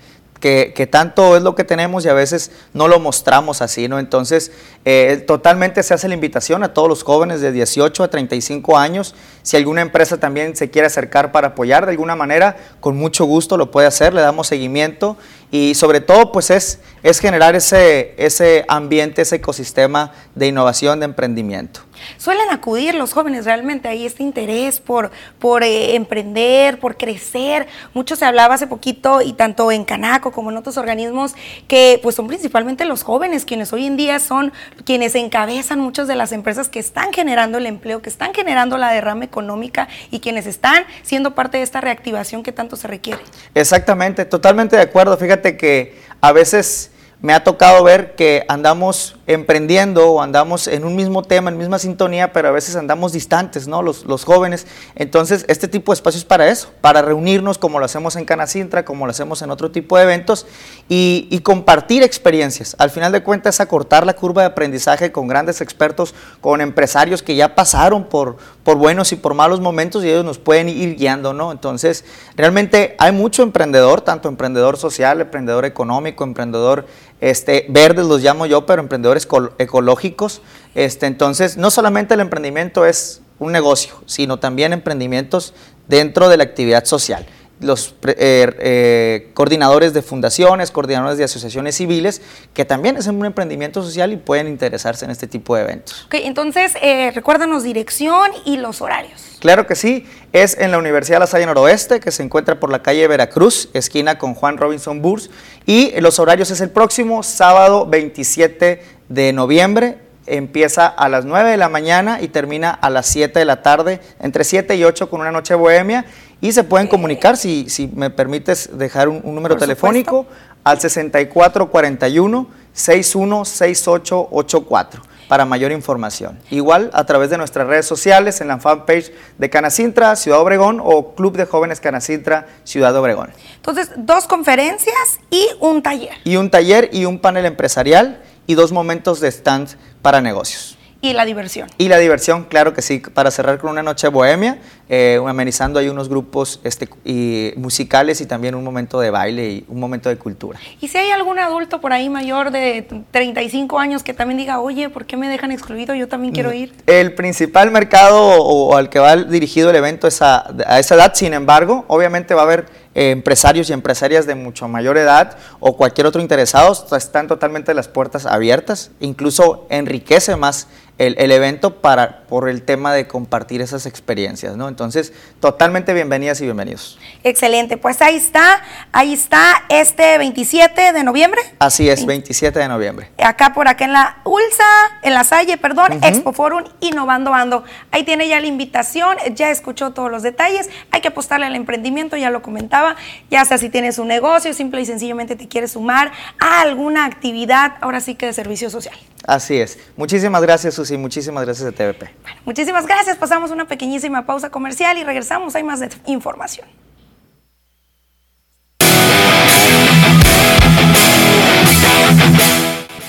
[0.44, 3.98] que, tanto es lo que tenemos y a veces no lo mostramos así, ¿no?
[3.98, 4.52] Entonces,
[4.84, 9.14] eh, totalmente se hace la invitación a todos los jóvenes de 18 a 35 años.
[9.42, 13.56] Si alguna empresa también se quiere acercar para apoyar de alguna manera, con mucho gusto
[13.56, 15.16] lo puede hacer, le damos seguimiento
[15.54, 21.04] y sobre todo, pues es, es generar ese, ese ambiente, ese ecosistema de innovación, de
[21.04, 21.82] emprendimiento.
[22.16, 27.66] Suelen acudir los jóvenes realmente, hay este interés por, por eh, emprender, por crecer.
[27.92, 31.34] Mucho se hablaba hace poquito y tanto en Canaco como en otros organismos
[31.68, 34.52] que pues son principalmente los jóvenes quienes hoy en día son
[34.84, 38.90] quienes encabezan muchas de las empresas que están generando el empleo, que están generando la
[38.90, 43.20] derrama económica y quienes están siendo parte de esta reactivación que tanto se requiere.
[43.54, 45.16] Exactamente, totalmente de acuerdo.
[45.16, 46.90] Fíjate que a veces
[47.24, 51.78] me ha tocado ver que andamos emprendiendo o andamos en un mismo tema, en misma
[51.78, 53.80] sintonía, pero a veces andamos distantes, ¿no?
[53.80, 54.66] Los, los jóvenes.
[54.94, 59.06] Entonces, este tipo de espacios para eso, para reunirnos como lo hacemos en Canacintra, como
[59.06, 60.46] lo hacemos en otro tipo de eventos
[60.86, 62.76] y, y compartir experiencias.
[62.78, 67.36] Al final de cuentas, acortar la curva de aprendizaje con grandes expertos, con empresarios que
[67.36, 71.32] ya pasaron por, por buenos y por malos momentos y ellos nos pueden ir guiando,
[71.32, 71.52] ¿no?
[71.52, 72.04] Entonces,
[72.36, 76.84] realmente hay mucho emprendedor, tanto emprendedor social, emprendedor económico, emprendedor
[77.20, 80.42] este, verdes los llamo yo, pero emprendedores ecológicos.
[80.74, 85.54] Este, entonces, no solamente el emprendimiento es un negocio, sino también emprendimientos
[85.88, 87.26] dentro de la actividad social
[87.60, 92.20] los eh, eh, coordinadores de fundaciones, coordinadores de asociaciones civiles,
[92.52, 96.04] que también hacen un emprendimiento social y pueden interesarse en este tipo de eventos.
[96.06, 99.38] Ok, entonces, eh, recuérdanos dirección y los horarios.
[99.40, 102.82] Claro que sí, es en la Universidad La Salle Noroeste, que se encuentra por la
[102.82, 105.30] calle Veracruz, esquina con Juan Robinson Burs,
[105.66, 111.56] y los horarios es el próximo sábado 27 de noviembre, empieza a las 9 de
[111.56, 115.20] la mañana y termina a las 7 de la tarde, entre 7 y 8 con
[115.20, 116.04] una noche bohemia.
[116.40, 120.26] Y se pueden comunicar, si, si me permites dejar un, un número Por telefónico,
[120.62, 126.38] al 6441 616884 para mayor información.
[126.50, 131.14] Igual a través de nuestras redes sociales, en la fanpage de Canacintra, Ciudad Obregón o
[131.14, 133.30] Club de Jóvenes Canacintra, Ciudad Obregón.
[133.56, 136.14] Entonces, dos conferencias y un taller.
[136.24, 140.76] Y un taller y un panel empresarial y dos momentos de stand para negocios.
[141.04, 141.68] Y la diversión.
[141.76, 145.90] Y la diversión, claro que sí, para cerrar con una noche bohemia, eh, amenizando ahí
[145.90, 150.16] unos grupos este, y musicales y también un momento de baile y un momento de
[150.16, 150.58] cultura.
[150.80, 154.88] Y si hay algún adulto por ahí mayor de 35 años que también diga, oye,
[154.88, 155.94] ¿por qué me dejan excluido?
[155.94, 156.72] Yo también quiero ir.
[156.86, 160.94] El principal mercado o, o al que va dirigido el evento es a, a esa
[160.94, 165.76] edad, sin embargo, obviamente va a haber empresarios y empresarias de mucho mayor edad o
[165.76, 172.20] cualquier otro interesado, están totalmente las puertas abiertas, incluso enriquece más el, el, evento para,
[172.26, 174.68] por el tema de compartir esas experiencias, ¿no?
[174.68, 176.98] Entonces, totalmente bienvenidas y bienvenidos.
[177.24, 181.40] Excelente, pues ahí está, ahí está este 27 de noviembre.
[181.58, 183.10] Así es, 27 de noviembre.
[183.18, 184.64] Acá por acá en la ULSA,
[185.02, 186.08] en la Salle, perdón, uh -huh.
[186.08, 187.64] Expo Forum Innovando Ando.
[187.90, 192.16] Ahí tiene ya la invitación, ya escuchó todos los detalles, hay que apostarle al emprendimiento,
[192.16, 192.94] ya lo comentaba,
[193.30, 197.72] ya sea si tienes un negocio, simple y sencillamente te quieres sumar a alguna actividad,
[197.80, 198.96] ahora sí que de servicio social.
[199.26, 199.78] Así es.
[199.96, 200.98] Muchísimas gracias, Susi.
[200.98, 202.10] Muchísimas gracias a TVP.
[202.22, 203.16] Bueno, muchísimas gracias.
[203.16, 205.54] Pasamos una pequeñísima pausa comercial y regresamos.
[205.54, 206.66] Hay más de información.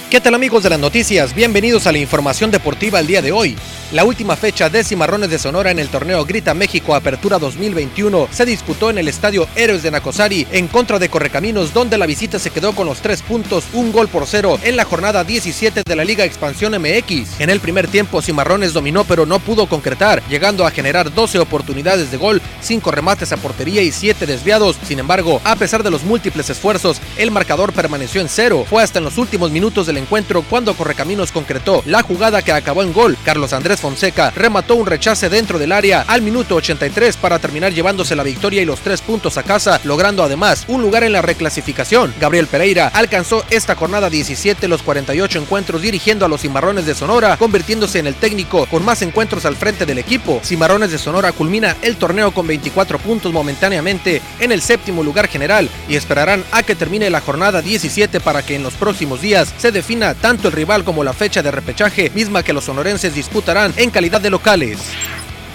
[0.09, 1.33] ¿Qué tal amigos de las noticias?
[1.33, 3.57] Bienvenidos a la información deportiva el día de hoy.
[3.91, 8.45] La última fecha de Cimarrones de Sonora en el torneo Grita México Apertura 2021 se
[8.45, 12.49] disputó en el estadio Héroes de Nacosari en contra de Correcaminos, donde la visita se
[12.49, 16.03] quedó con los tres puntos, un gol por cero en la jornada 17 de la
[16.03, 17.39] Liga Expansión MX.
[17.39, 22.11] En el primer tiempo, Cimarrones dominó, pero no pudo concretar, llegando a generar 12 oportunidades
[22.11, 24.77] de gol, 5 remates a portería y 7 desviados.
[24.85, 28.65] Sin embargo, a pesar de los múltiples esfuerzos, el marcador permaneció en cero.
[28.69, 32.83] Fue hasta en los últimos minutos del encuentro cuando Correcaminos concretó la jugada que acabó
[32.83, 33.17] en gol.
[33.23, 38.15] Carlos Andrés Fonseca remató un rechace dentro del área al minuto 83 para terminar llevándose
[38.15, 42.13] la victoria y los tres puntos a casa, logrando además un lugar en la reclasificación.
[42.19, 47.37] Gabriel Pereira alcanzó esta jornada 17 los 48 encuentros dirigiendo a los Cimarrones de Sonora,
[47.37, 50.41] convirtiéndose en el técnico con más encuentros al frente del equipo.
[50.43, 55.69] Cimarrones de Sonora culmina el torneo con 24 puntos momentáneamente en el séptimo lugar general
[55.87, 59.71] y esperarán a que termine la jornada 17 para que en los próximos días se
[59.71, 59.84] defina
[60.15, 64.19] tanto el rival como la fecha de repechaje, misma que los sonorenses disputarán en calidad
[64.19, 64.79] de locales.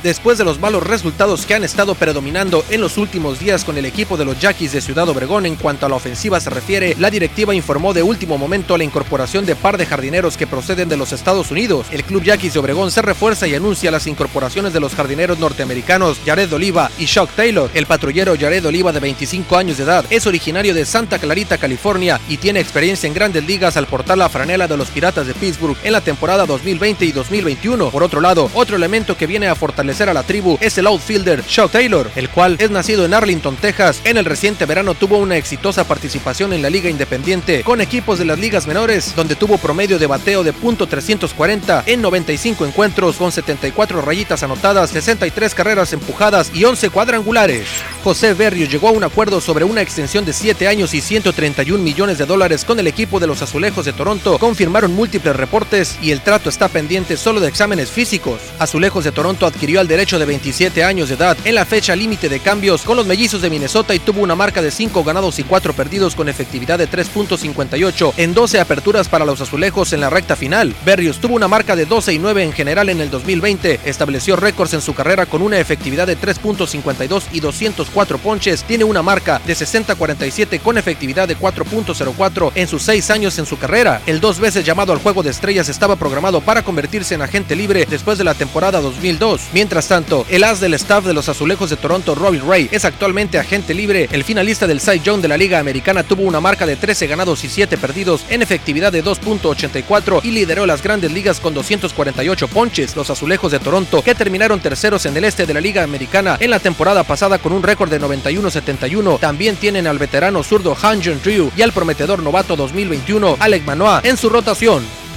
[0.03, 3.85] Después de los malos resultados que han estado predominando en los últimos días con el
[3.85, 7.11] equipo de los Yaquis de Ciudad Obregón en cuanto a la ofensiva se refiere, la
[7.11, 11.13] directiva informó de último momento la incorporación de par de jardineros que proceden de los
[11.13, 11.87] Estados Unidos.
[11.91, 16.19] El club Yaquis de Obregón se refuerza y anuncia las incorporaciones de los jardineros norteamericanos
[16.25, 17.71] Jared Oliva y Shock Taylor.
[17.75, 22.19] El patrullero Jared Oliva de 25 años de edad es originario de Santa Clarita, California
[22.27, 25.77] y tiene experiencia en grandes ligas al portar la franela de los Piratas de Pittsburgh
[25.85, 27.91] en la temporada 2020 y 2021.
[27.91, 30.87] Por otro lado, otro elemento que viene a fortalecer establecer a la tribu es el
[30.87, 34.01] outfielder Shaw Taylor, el cual es nacido en Arlington, Texas.
[34.05, 38.25] En el reciente verano tuvo una exitosa participación en la Liga Independiente con equipos de
[38.25, 44.01] las ligas menores, donde tuvo promedio de bateo de .340 en 95 encuentros con 74
[44.01, 47.67] rayitas anotadas, 63 carreras empujadas y 11 cuadrangulares.
[48.05, 52.19] José Berrio llegó a un acuerdo sobre una extensión de 7 años y 131 millones
[52.19, 54.39] de dólares con el equipo de los Azulejos de Toronto.
[54.39, 58.41] Confirmaron múltiples reportes y el trato está pendiente solo de exámenes físicos.
[58.61, 62.29] Azulejos de Toronto adquirió el derecho de 27 años de edad en la fecha límite
[62.29, 65.45] de cambios con los mellizos de Minnesota y tuvo una marca de 5 ganados y
[65.45, 70.37] 4 perdidos con efectividad de 3.58 en 12 aperturas para los azulejos en la recta
[70.37, 70.75] final.
[70.85, 74.75] Berrios tuvo una marca de 12 y 9 en general en el 2020, estableció récords
[74.75, 79.55] en su carrera con una efectividad de 3.52 y 204 ponches, tiene una marca de
[79.55, 84.03] 60-47 con efectividad de 4.04 en sus 6 años en su carrera.
[84.07, 87.87] El dos veces llamado al juego de estrellas estaba programado para convertirse en agente libre
[87.89, 89.41] después de la temporada 2002.
[89.53, 93.39] Mientras tanto, el as del staff de los azulejos de Toronto, Robbie Ray, es actualmente
[93.39, 94.09] agente libre.
[94.11, 97.45] El finalista del Cy Young de la Liga Americana tuvo una marca de 13 ganados
[97.45, 102.97] y 7 perdidos en efectividad de 2.84 y lideró las grandes ligas con 248 ponches.
[102.97, 106.51] Los azulejos de Toronto, que terminaron terceros en el este de la Liga Americana en
[106.51, 111.21] la temporada pasada con un récord de 91-71, también tienen al veterano zurdo Han Jun
[111.25, 115.10] Ryu y al prometedor novato 2021 Alec Manoa en su rotación.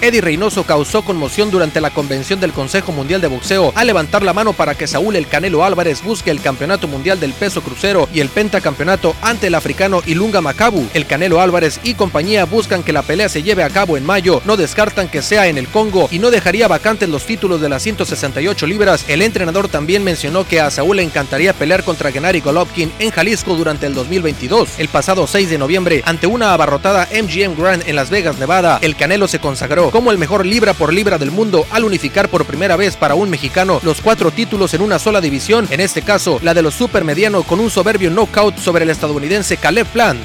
[0.00, 4.32] Eddie Reynoso causó conmoción durante la convención del Consejo Mundial de Boxeo al levantar la
[4.32, 8.20] mano para que Saúl El Canelo Álvarez busque el campeonato mundial del peso crucero y
[8.20, 10.86] el pentacampeonato ante el africano Ilunga Macabu.
[10.94, 14.42] El Canelo Álvarez y compañía buscan que la pelea se lleve a cabo en mayo,
[14.44, 17.82] no descartan que sea en el Congo y no dejaría vacantes los títulos de las
[17.82, 19.04] 168 libras.
[19.08, 23.54] El entrenador también mencionó que a Saúl le encantaría pelear contra Gennady Golovkin en Jalisco
[23.54, 24.78] durante el 2022.
[24.78, 28.96] El pasado 6 de noviembre, ante una abarrotada MGM Grand en Las Vegas, Nevada, el
[28.96, 32.76] Canelo se consagró como el mejor libra por libra del mundo al unificar por primera
[32.76, 36.54] vez para un mexicano los cuatro títulos en una sola división, en este caso la
[36.54, 40.20] de los supermediano con un soberbio knockout sobre el estadounidense Caleb Plant.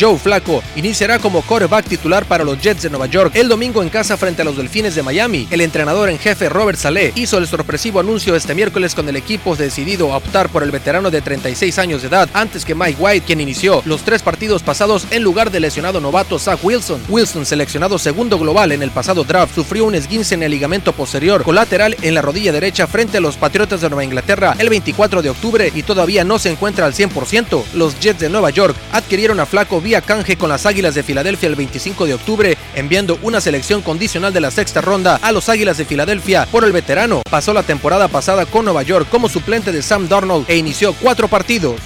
[0.00, 3.90] Joe Flaco iniciará como quarterback titular para los Jets de Nueva York el domingo en
[3.90, 5.46] casa frente a los Delfines de Miami.
[5.50, 9.56] El entrenador en jefe Robert Saleh hizo el sorpresivo anuncio este miércoles con el equipo
[9.56, 13.26] decidido a optar por el veterano de 36 años de edad antes que Mike White,
[13.26, 17.02] quien inició los tres partidos pasados en lugar del lesionado novato Zach Wilson.
[17.10, 21.42] Wilson, seleccionado segundo global en el pasado draft, sufrió un esguince en el ligamento posterior
[21.42, 25.28] colateral en la rodilla derecha frente a los Patriotas de Nueva Inglaterra el 24 de
[25.28, 27.64] octubre y todavía no se encuentra al 100%.
[27.74, 31.56] Los Jets de Nueva York adquirieron a Flaco canje con las Águilas de Filadelfia el
[31.56, 35.84] 25 de octubre, enviando una selección condicional de la sexta ronda a los Águilas de
[35.84, 37.22] Filadelfia por el veterano.
[37.28, 41.26] Pasó la temporada pasada con Nueva York como suplente de Sam Darnold e inició cuatro
[41.26, 41.80] partidos.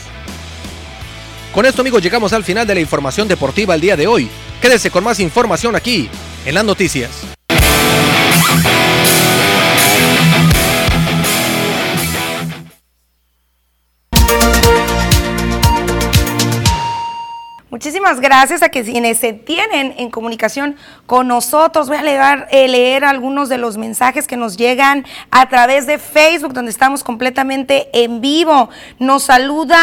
[1.55, 4.29] Con esto amigos llegamos al final de la información deportiva el día de hoy.
[4.61, 6.11] Quédese con más información aquí,
[6.45, 7.34] en las noticias.
[17.75, 21.89] Muchísimas gracias a quienes se tienen en comunicación con nosotros.
[21.89, 25.99] Voy a leer, eh, leer, algunos de los mensajes que nos llegan a través de
[25.99, 28.69] Facebook, donde estamos completamente en vivo.
[29.01, 29.77] Nos saluda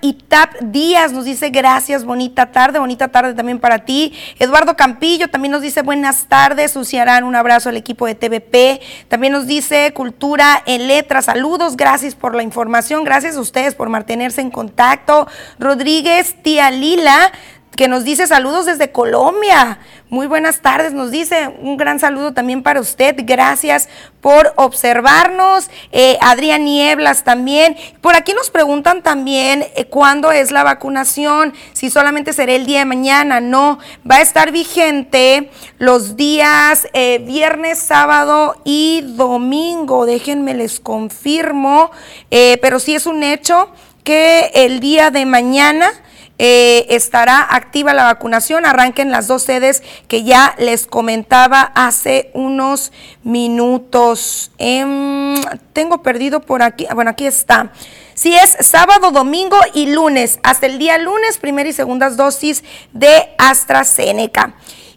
[0.00, 4.12] Itap Díaz, nos dice gracias, bonita tarde, bonita tarde también para ti.
[4.40, 8.80] Eduardo Campillo también nos dice buenas tardes, Suciarán, un abrazo al equipo de TVP.
[9.06, 13.88] También nos dice Cultura en Letras, saludos, gracias por la información, gracias a ustedes por
[13.88, 15.28] mantenerse en contacto.
[15.60, 17.30] Rodríguez, tía Lila
[17.76, 19.78] que nos dice saludos desde Colombia.
[20.08, 23.14] Muy buenas tardes, nos dice un gran saludo también para usted.
[23.18, 23.88] Gracias
[24.20, 25.68] por observarnos.
[25.92, 27.76] Eh, Adrián Nieblas también.
[28.00, 32.80] Por aquí nos preguntan también eh, cuándo es la vacunación, si solamente será el día
[32.80, 33.40] de mañana.
[33.40, 40.06] No, va a estar vigente los días eh, viernes, sábado y domingo.
[40.06, 41.90] Déjenme les confirmo,
[42.30, 43.70] pero sí es un hecho
[44.04, 45.90] que el día de mañana
[46.38, 48.66] eh, estará activa la vacunación.
[48.66, 54.50] Arranquen las dos sedes que ya les comentaba hace unos minutos.
[54.58, 55.40] Em,
[55.72, 56.86] tengo perdido por aquí.
[56.94, 57.72] Bueno, aquí está.
[58.14, 63.34] Si es sábado, domingo y lunes, hasta el día lunes, primera y segundas dosis de
[63.38, 64.54] AstraZeneca.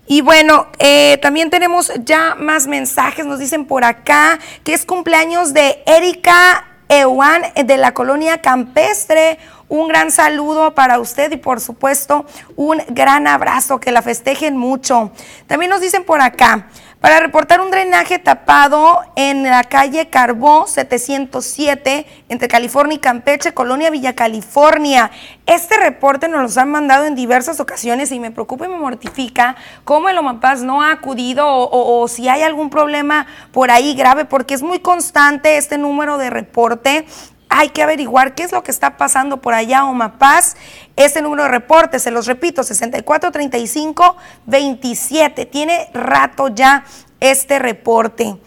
[0.08, 5.54] Y bueno, eh, también tenemos ya más mensajes, nos dicen por acá que es cumpleaños
[5.54, 9.38] de Erika Ewan de la colonia campestre
[9.70, 12.26] un gran saludo para usted y por supuesto
[12.56, 15.12] un gran abrazo, que la festejen mucho.
[15.46, 16.68] También nos dicen por acá,
[17.00, 23.90] para reportar un drenaje tapado en la calle Carbó 707 entre California y Campeche, Colonia
[23.90, 25.10] Villa California.
[25.46, 29.56] Este reporte nos lo han mandado en diversas ocasiones y me preocupa y me mortifica
[29.86, 34.26] cómo el OMAPAS no ha acudido o, o si hay algún problema por ahí grave,
[34.26, 37.06] porque es muy constante este número de reporte
[37.50, 40.56] hay que averiguar qué es lo que está pasando por allá, Omapaz.
[40.96, 45.50] Este número de reportes, se los repito, 6435-27.
[45.50, 46.86] Tiene rato ya
[47.20, 48.38] este reporte.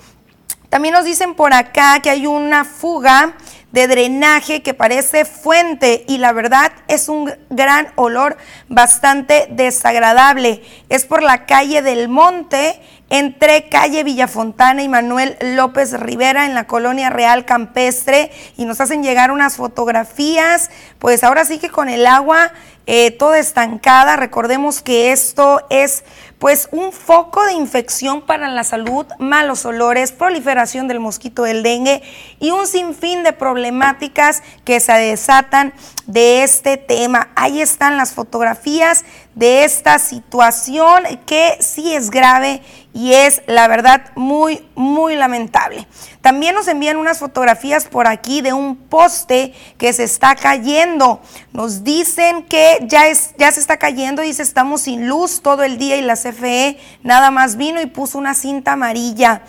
[0.71, 3.35] También nos dicen por acá que hay una fuga
[3.73, 8.37] de drenaje que parece fuente y la verdad es un gran olor
[8.69, 10.63] bastante desagradable.
[10.89, 12.81] Es por la calle del Monte,
[13.13, 19.03] entre calle Villafontana y Manuel López Rivera en la colonia Real Campestre y nos hacen
[19.03, 22.53] llegar unas fotografías, pues ahora sí que con el agua
[22.87, 26.05] eh, toda estancada, recordemos que esto es
[26.39, 32.03] pues un foco de infección para la salud, malos olores, proliferación del mosquito del dengue
[32.41, 35.73] y un sinfín de problemáticas que se desatan
[36.07, 37.29] de este tema.
[37.37, 39.05] Ahí están las fotografías
[39.35, 42.63] de esta situación que sí es grave
[42.95, 45.87] y es la verdad muy, muy lamentable.
[46.21, 51.21] También nos envían unas fotografías por aquí de un poste que se está cayendo.
[51.53, 55.79] Nos dicen que ya, es, ya se está cayendo, dice estamos sin luz todo el
[55.79, 59.43] día y la CFE nada más vino y puso una cinta amarilla.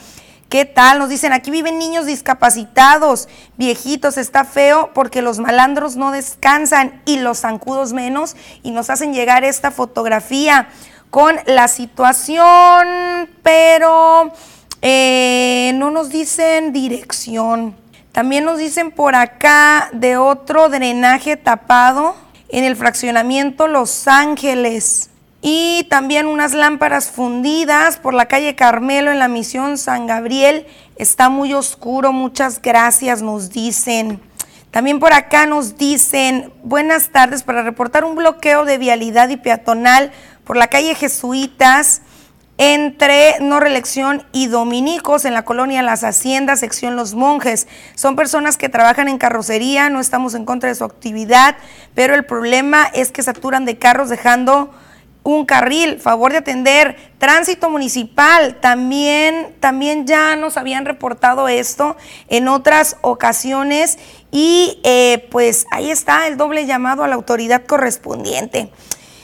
[0.53, 0.99] ¿Qué tal?
[0.99, 3.27] Nos dicen, aquí viven niños discapacitados,
[3.57, 9.15] viejitos, está feo porque los malandros no descansan y los zancudos menos y nos hacen
[9.15, 10.69] llegar esta fotografía
[11.09, 12.87] con la situación,
[13.41, 14.31] pero
[14.83, 17.75] eh, no nos dicen dirección.
[18.11, 22.15] También nos dicen por acá de otro drenaje tapado
[22.49, 25.09] en el fraccionamiento Los Ángeles.
[25.45, 30.65] Y también unas lámparas fundidas por la calle Carmelo en la misión San Gabriel.
[30.95, 34.21] Está muy oscuro, muchas gracias, nos dicen.
[34.71, 40.13] También por acá nos dicen, buenas tardes, para reportar un bloqueo de vialidad y peatonal
[40.45, 42.03] por la calle Jesuitas
[42.57, 47.67] entre No Reelección y Dominicos en la colonia Las Haciendas, sección Los Monjes.
[47.95, 51.57] Son personas que trabajan en carrocería, no estamos en contra de su actividad,
[51.95, 54.73] pero el problema es que saturan de carros dejando
[55.23, 61.95] un carril, favor de atender, tránsito municipal, también, también ya nos habían reportado esto
[62.27, 63.97] en otras ocasiones
[64.31, 68.69] y eh, pues ahí está el doble llamado a la autoridad correspondiente.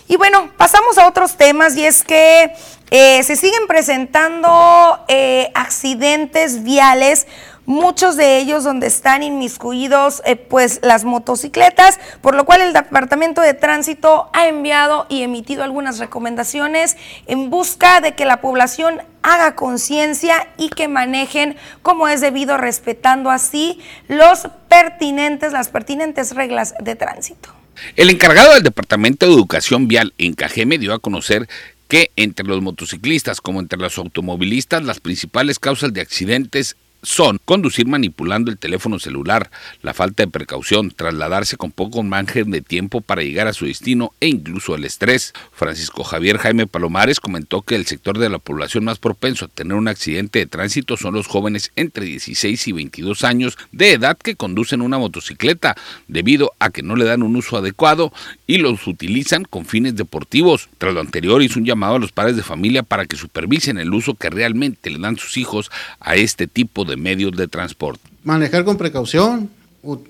[0.07, 2.51] Y bueno, pasamos a otros temas y es que
[2.89, 7.27] eh, se siguen presentando eh, accidentes viales
[7.70, 13.41] muchos de ellos donde están inmiscuidos eh, pues las motocicletas, por lo cual el Departamento
[13.41, 16.97] de Tránsito ha enviado y emitido algunas recomendaciones
[17.28, 23.30] en busca de que la población haga conciencia y que manejen como es debido, respetando
[23.30, 27.53] así los pertinentes, las pertinentes reglas de tránsito.
[27.95, 31.47] El encargado del Departamento de Educación Vial en Cajeme dio a conocer
[31.88, 37.87] que entre los motociclistas como entre los automovilistas las principales causas de accidentes son conducir
[37.87, 43.21] manipulando el teléfono celular, la falta de precaución, trasladarse con poco margen de tiempo para
[43.21, 45.33] llegar a su destino e incluso el estrés.
[45.51, 49.75] Francisco Javier Jaime Palomares comentó que el sector de la población más propenso a tener
[49.75, 54.35] un accidente de tránsito son los jóvenes entre 16 y 22 años de edad que
[54.35, 55.75] conducen una motocicleta
[56.07, 58.11] debido a que no le dan un uso adecuado
[58.47, 60.69] y los utilizan con fines deportivos.
[60.77, 63.93] Tras lo anterior hizo un llamado a los padres de familia para que supervisen el
[63.93, 68.01] uso que realmente le dan sus hijos a este tipo de de medios de transporte.
[68.23, 69.49] Manejar con precaución,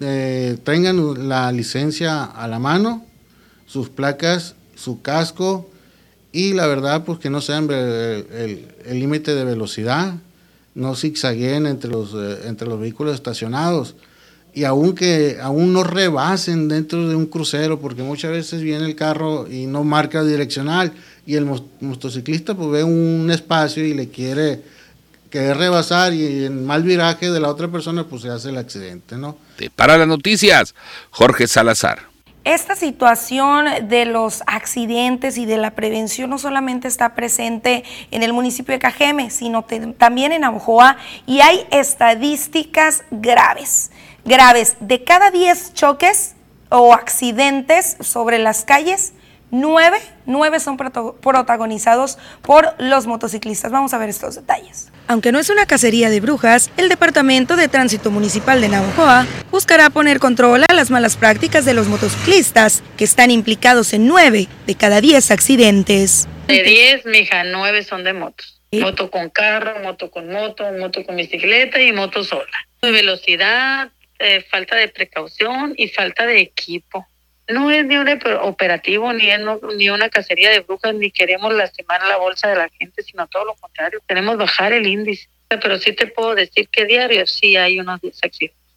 [0.02, 3.06] eh, tengan la licencia a la mano,
[3.68, 5.70] sus placas, su casco
[6.32, 10.16] y la verdad pues que no sean el límite de velocidad,
[10.76, 13.96] no zigzagueen entre los, eh, entre los vehículos estacionados
[14.54, 19.48] y aunque aún no rebasen dentro de un crucero porque muchas veces viene el carro
[19.50, 20.94] y no marca direccional
[21.26, 21.46] y el
[21.82, 24.62] motociclista pues ve un espacio y le quiere
[25.30, 29.18] que rebasar y en mal viraje de la otra persona, pues se hace el accidente,
[29.18, 29.38] ¿no?
[29.76, 30.76] Para las noticias,
[31.12, 32.10] Jorge Salazar.
[32.46, 38.34] Esta situación de los accidentes y de la prevención no solamente está presente en el
[38.34, 39.66] municipio de Cajeme, sino
[39.98, 43.92] también en Abujoa y hay estadísticas graves,
[44.26, 44.78] graves.
[44.80, 46.36] De cada 10 choques
[46.70, 49.14] o accidentes sobre las calles,
[49.52, 53.72] Nueve, nueve son protagonizados por los motociclistas.
[53.72, 54.90] Vamos a ver estos detalles.
[55.10, 59.90] Aunque no es una cacería de brujas, el Departamento de Tránsito Municipal de Navajoa buscará
[59.90, 64.76] poner control a las malas prácticas de los motociclistas, que están implicados en nueve de
[64.76, 66.28] cada diez accidentes.
[66.46, 68.62] De diez, mija, nueve son de motos.
[68.72, 72.68] Moto con carro, moto con moto, moto con bicicleta y moto sola.
[72.84, 73.90] Velocidad,
[74.20, 77.08] eh, falta de precaución y falta de equipo
[77.50, 78.08] no es ni un
[78.42, 79.40] operativo, ni, es,
[79.76, 83.46] ni una cacería de brujas, ni queremos lastimar la bolsa de la gente, sino todo
[83.46, 85.28] lo contrario, queremos bajar el índice.
[85.48, 88.20] Pero sí te puedo decir que diario sí hay unos 10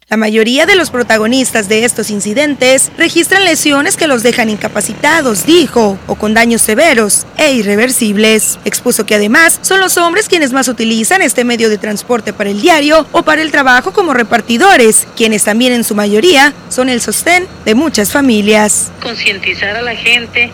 [0.09, 5.97] la mayoría de los protagonistas de estos incidentes registran lesiones que los dejan incapacitados, dijo,
[6.05, 8.59] o con daños severos e irreversibles.
[8.63, 12.61] Expuso que además son los hombres quienes más utilizan este medio de transporte para el
[12.61, 17.47] diario o para el trabajo como repartidores, quienes también en su mayoría son el sostén
[17.65, 18.91] de muchas familias.
[19.01, 20.51] Concientizar a la gente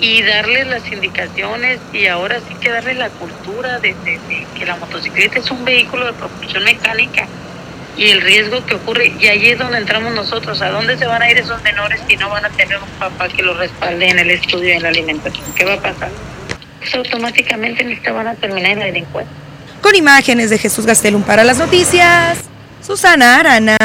[0.00, 3.94] y darles las indicaciones y ahora sí que darles la cultura de,
[4.58, 7.28] que la motocicleta es un vehículo de propulsión mecánica
[7.96, 9.14] y el riesgo que ocurre.
[9.18, 10.60] Y ahí es donde entramos nosotros.
[10.62, 13.28] ¿A dónde se van a ir esos menores si no van a tener un papá
[13.28, 15.44] que los respalde en el estudio y en la alimentación?
[15.54, 16.10] ¿Qué va a pasar?
[16.80, 19.34] Pues automáticamente van a terminar en la delincuencia.
[19.80, 22.38] Con imágenes de Jesús Gastelum para las noticias,
[22.84, 23.76] Susana Arana.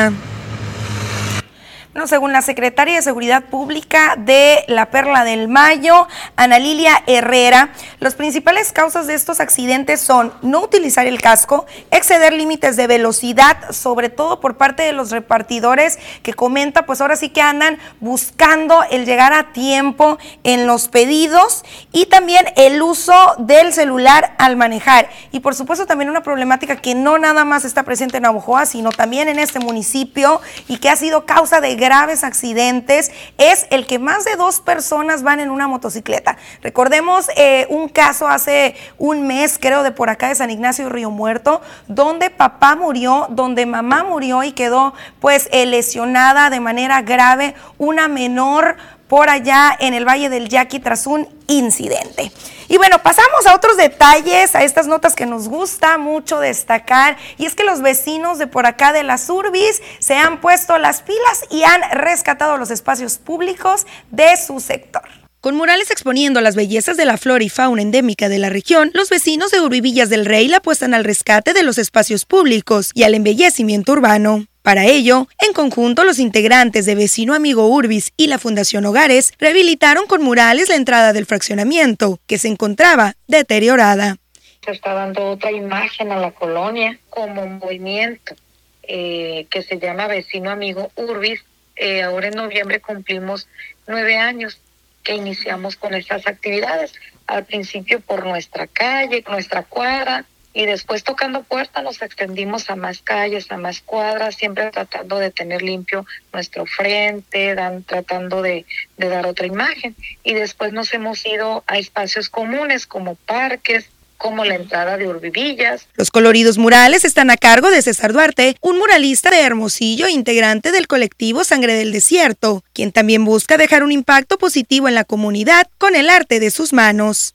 [1.94, 7.74] Bueno, según la secretaria de Seguridad Pública de la Perla del Mayo, Ana Lilia Herrera,
[8.00, 13.72] las principales causas de estos accidentes son no utilizar el casco, exceder límites de velocidad,
[13.72, 18.86] sobre todo por parte de los repartidores que comenta, pues ahora sí que andan buscando
[18.90, 25.10] el llegar a tiempo en los pedidos y también el uso del celular al manejar.
[25.34, 28.92] Y por supuesto también una problemática que no nada más está presente en Abujoa, sino
[28.92, 30.40] también en este municipio
[30.70, 35.24] y que ha sido causa de graves accidentes es el que más de dos personas
[35.24, 36.38] van en una motocicleta.
[36.62, 41.10] Recordemos eh, un caso hace un mes, creo, de por acá de San Ignacio Río
[41.10, 47.56] Muerto, donde papá murió, donde mamá murió y quedó pues eh, lesionada de manera grave,
[47.80, 48.78] una menor
[49.12, 52.32] por allá en el Valle del Yaqui tras un incidente.
[52.70, 57.46] Y bueno, pasamos a otros detalles, a estas notas que nos gusta mucho destacar, y
[57.46, 61.44] es que los vecinos de por acá de las Urbis se han puesto las pilas
[61.50, 65.04] y han rescatado los espacios públicos de su sector.
[65.42, 69.10] Con murales exponiendo las bellezas de la flora y fauna endémica de la región, los
[69.10, 73.14] vecinos de Urbivillas del Rey la apuestan al rescate de los espacios públicos y al
[73.14, 74.46] embellecimiento urbano.
[74.62, 80.06] Para ello, en conjunto, los integrantes de Vecino Amigo Urbis y la Fundación Hogares rehabilitaron
[80.06, 84.18] con murales la entrada del fraccionamiento, que se encontraba deteriorada.
[84.64, 88.36] Se está dando otra imagen a la colonia como un movimiento
[88.84, 91.44] eh, que se llama Vecino Amigo Urbis.
[91.76, 93.48] Eh, ahora en noviembre cumplimos
[93.88, 94.60] nueve años
[95.04, 96.94] que iniciamos con estas actividades.
[97.26, 103.02] Al principio por nuestra calle, nuestra cuadra, y después tocando puertas nos extendimos a más
[103.02, 108.66] calles, a más cuadras, siempre tratando de tener limpio nuestro frente, dan, tratando de,
[108.98, 109.96] de dar otra imagen.
[110.24, 113.90] Y después nos hemos ido a espacios comunes como parques,
[114.22, 115.88] como la entrada de Urbivillas.
[115.96, 120.88] Los coloridos murales están a cargo de César Duarte, un muralista de Hermosillo integrante del
[120.88, 125.96] colectivo Sangre del Desierto, quien también busca dejar un impacto positivo en la comunidad con
[125.96, 127.34] el arte de sus manos.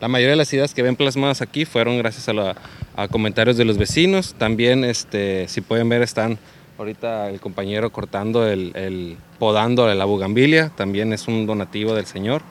[0.00, 3.78] La mayoría de las ideas que ven plasmadas aquí fueron gracias a, comentarios de los
[3.78, 4.34] vecinos.
[4.36, 6.38] También, este, si pueden ver, están
[6.78, 10.70] ahorita el compañero cortando, el, podando la bugambilia.
[10.76, 12.42] También es un donativo del señor.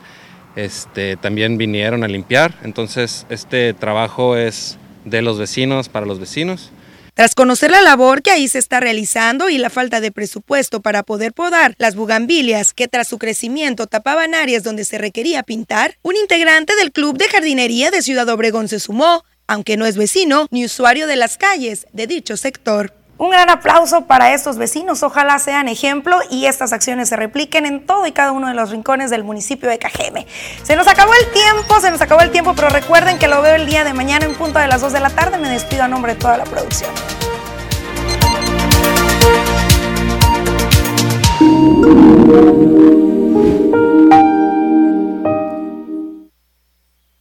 [0.56, 2.56] Este, también vinieron a limpiar.
[2.64, 6.72] Entonces, este trabajo es de los vecinos para los vecinos.
[7.16, 11.02] Tras conocer la labor que ahí se está realizando y la falta de presupuesto para
[11.02, 16.18] poder podar las bugambilias que tras su crecimiento tapaban áreas donde se requería pintar, un
[16.18, 20.66] integrante del Club de Jardinería de Ciudad Obregón se sumó, aunque no es vecino ni
[20.66, 22.94] usuario de las calles de dicho sector.
[23.18, 27.86] Un gran aplauso para estos vecinos, ojalá sean ejemplo y estas acciones se repliquen en
[27.86, 30.28] todo y cada uno de los rincones del municipio de Cajeme.
[30.64, 33.56] Se nos acabó el tiempo, se nos acabó el tiempo, pero recuerden que lo veo
[33.56, 35.38] el día de mañana en punto de las 2 de la tarde.
[35.38, 36.92] Me despido a nombre de toda la producción.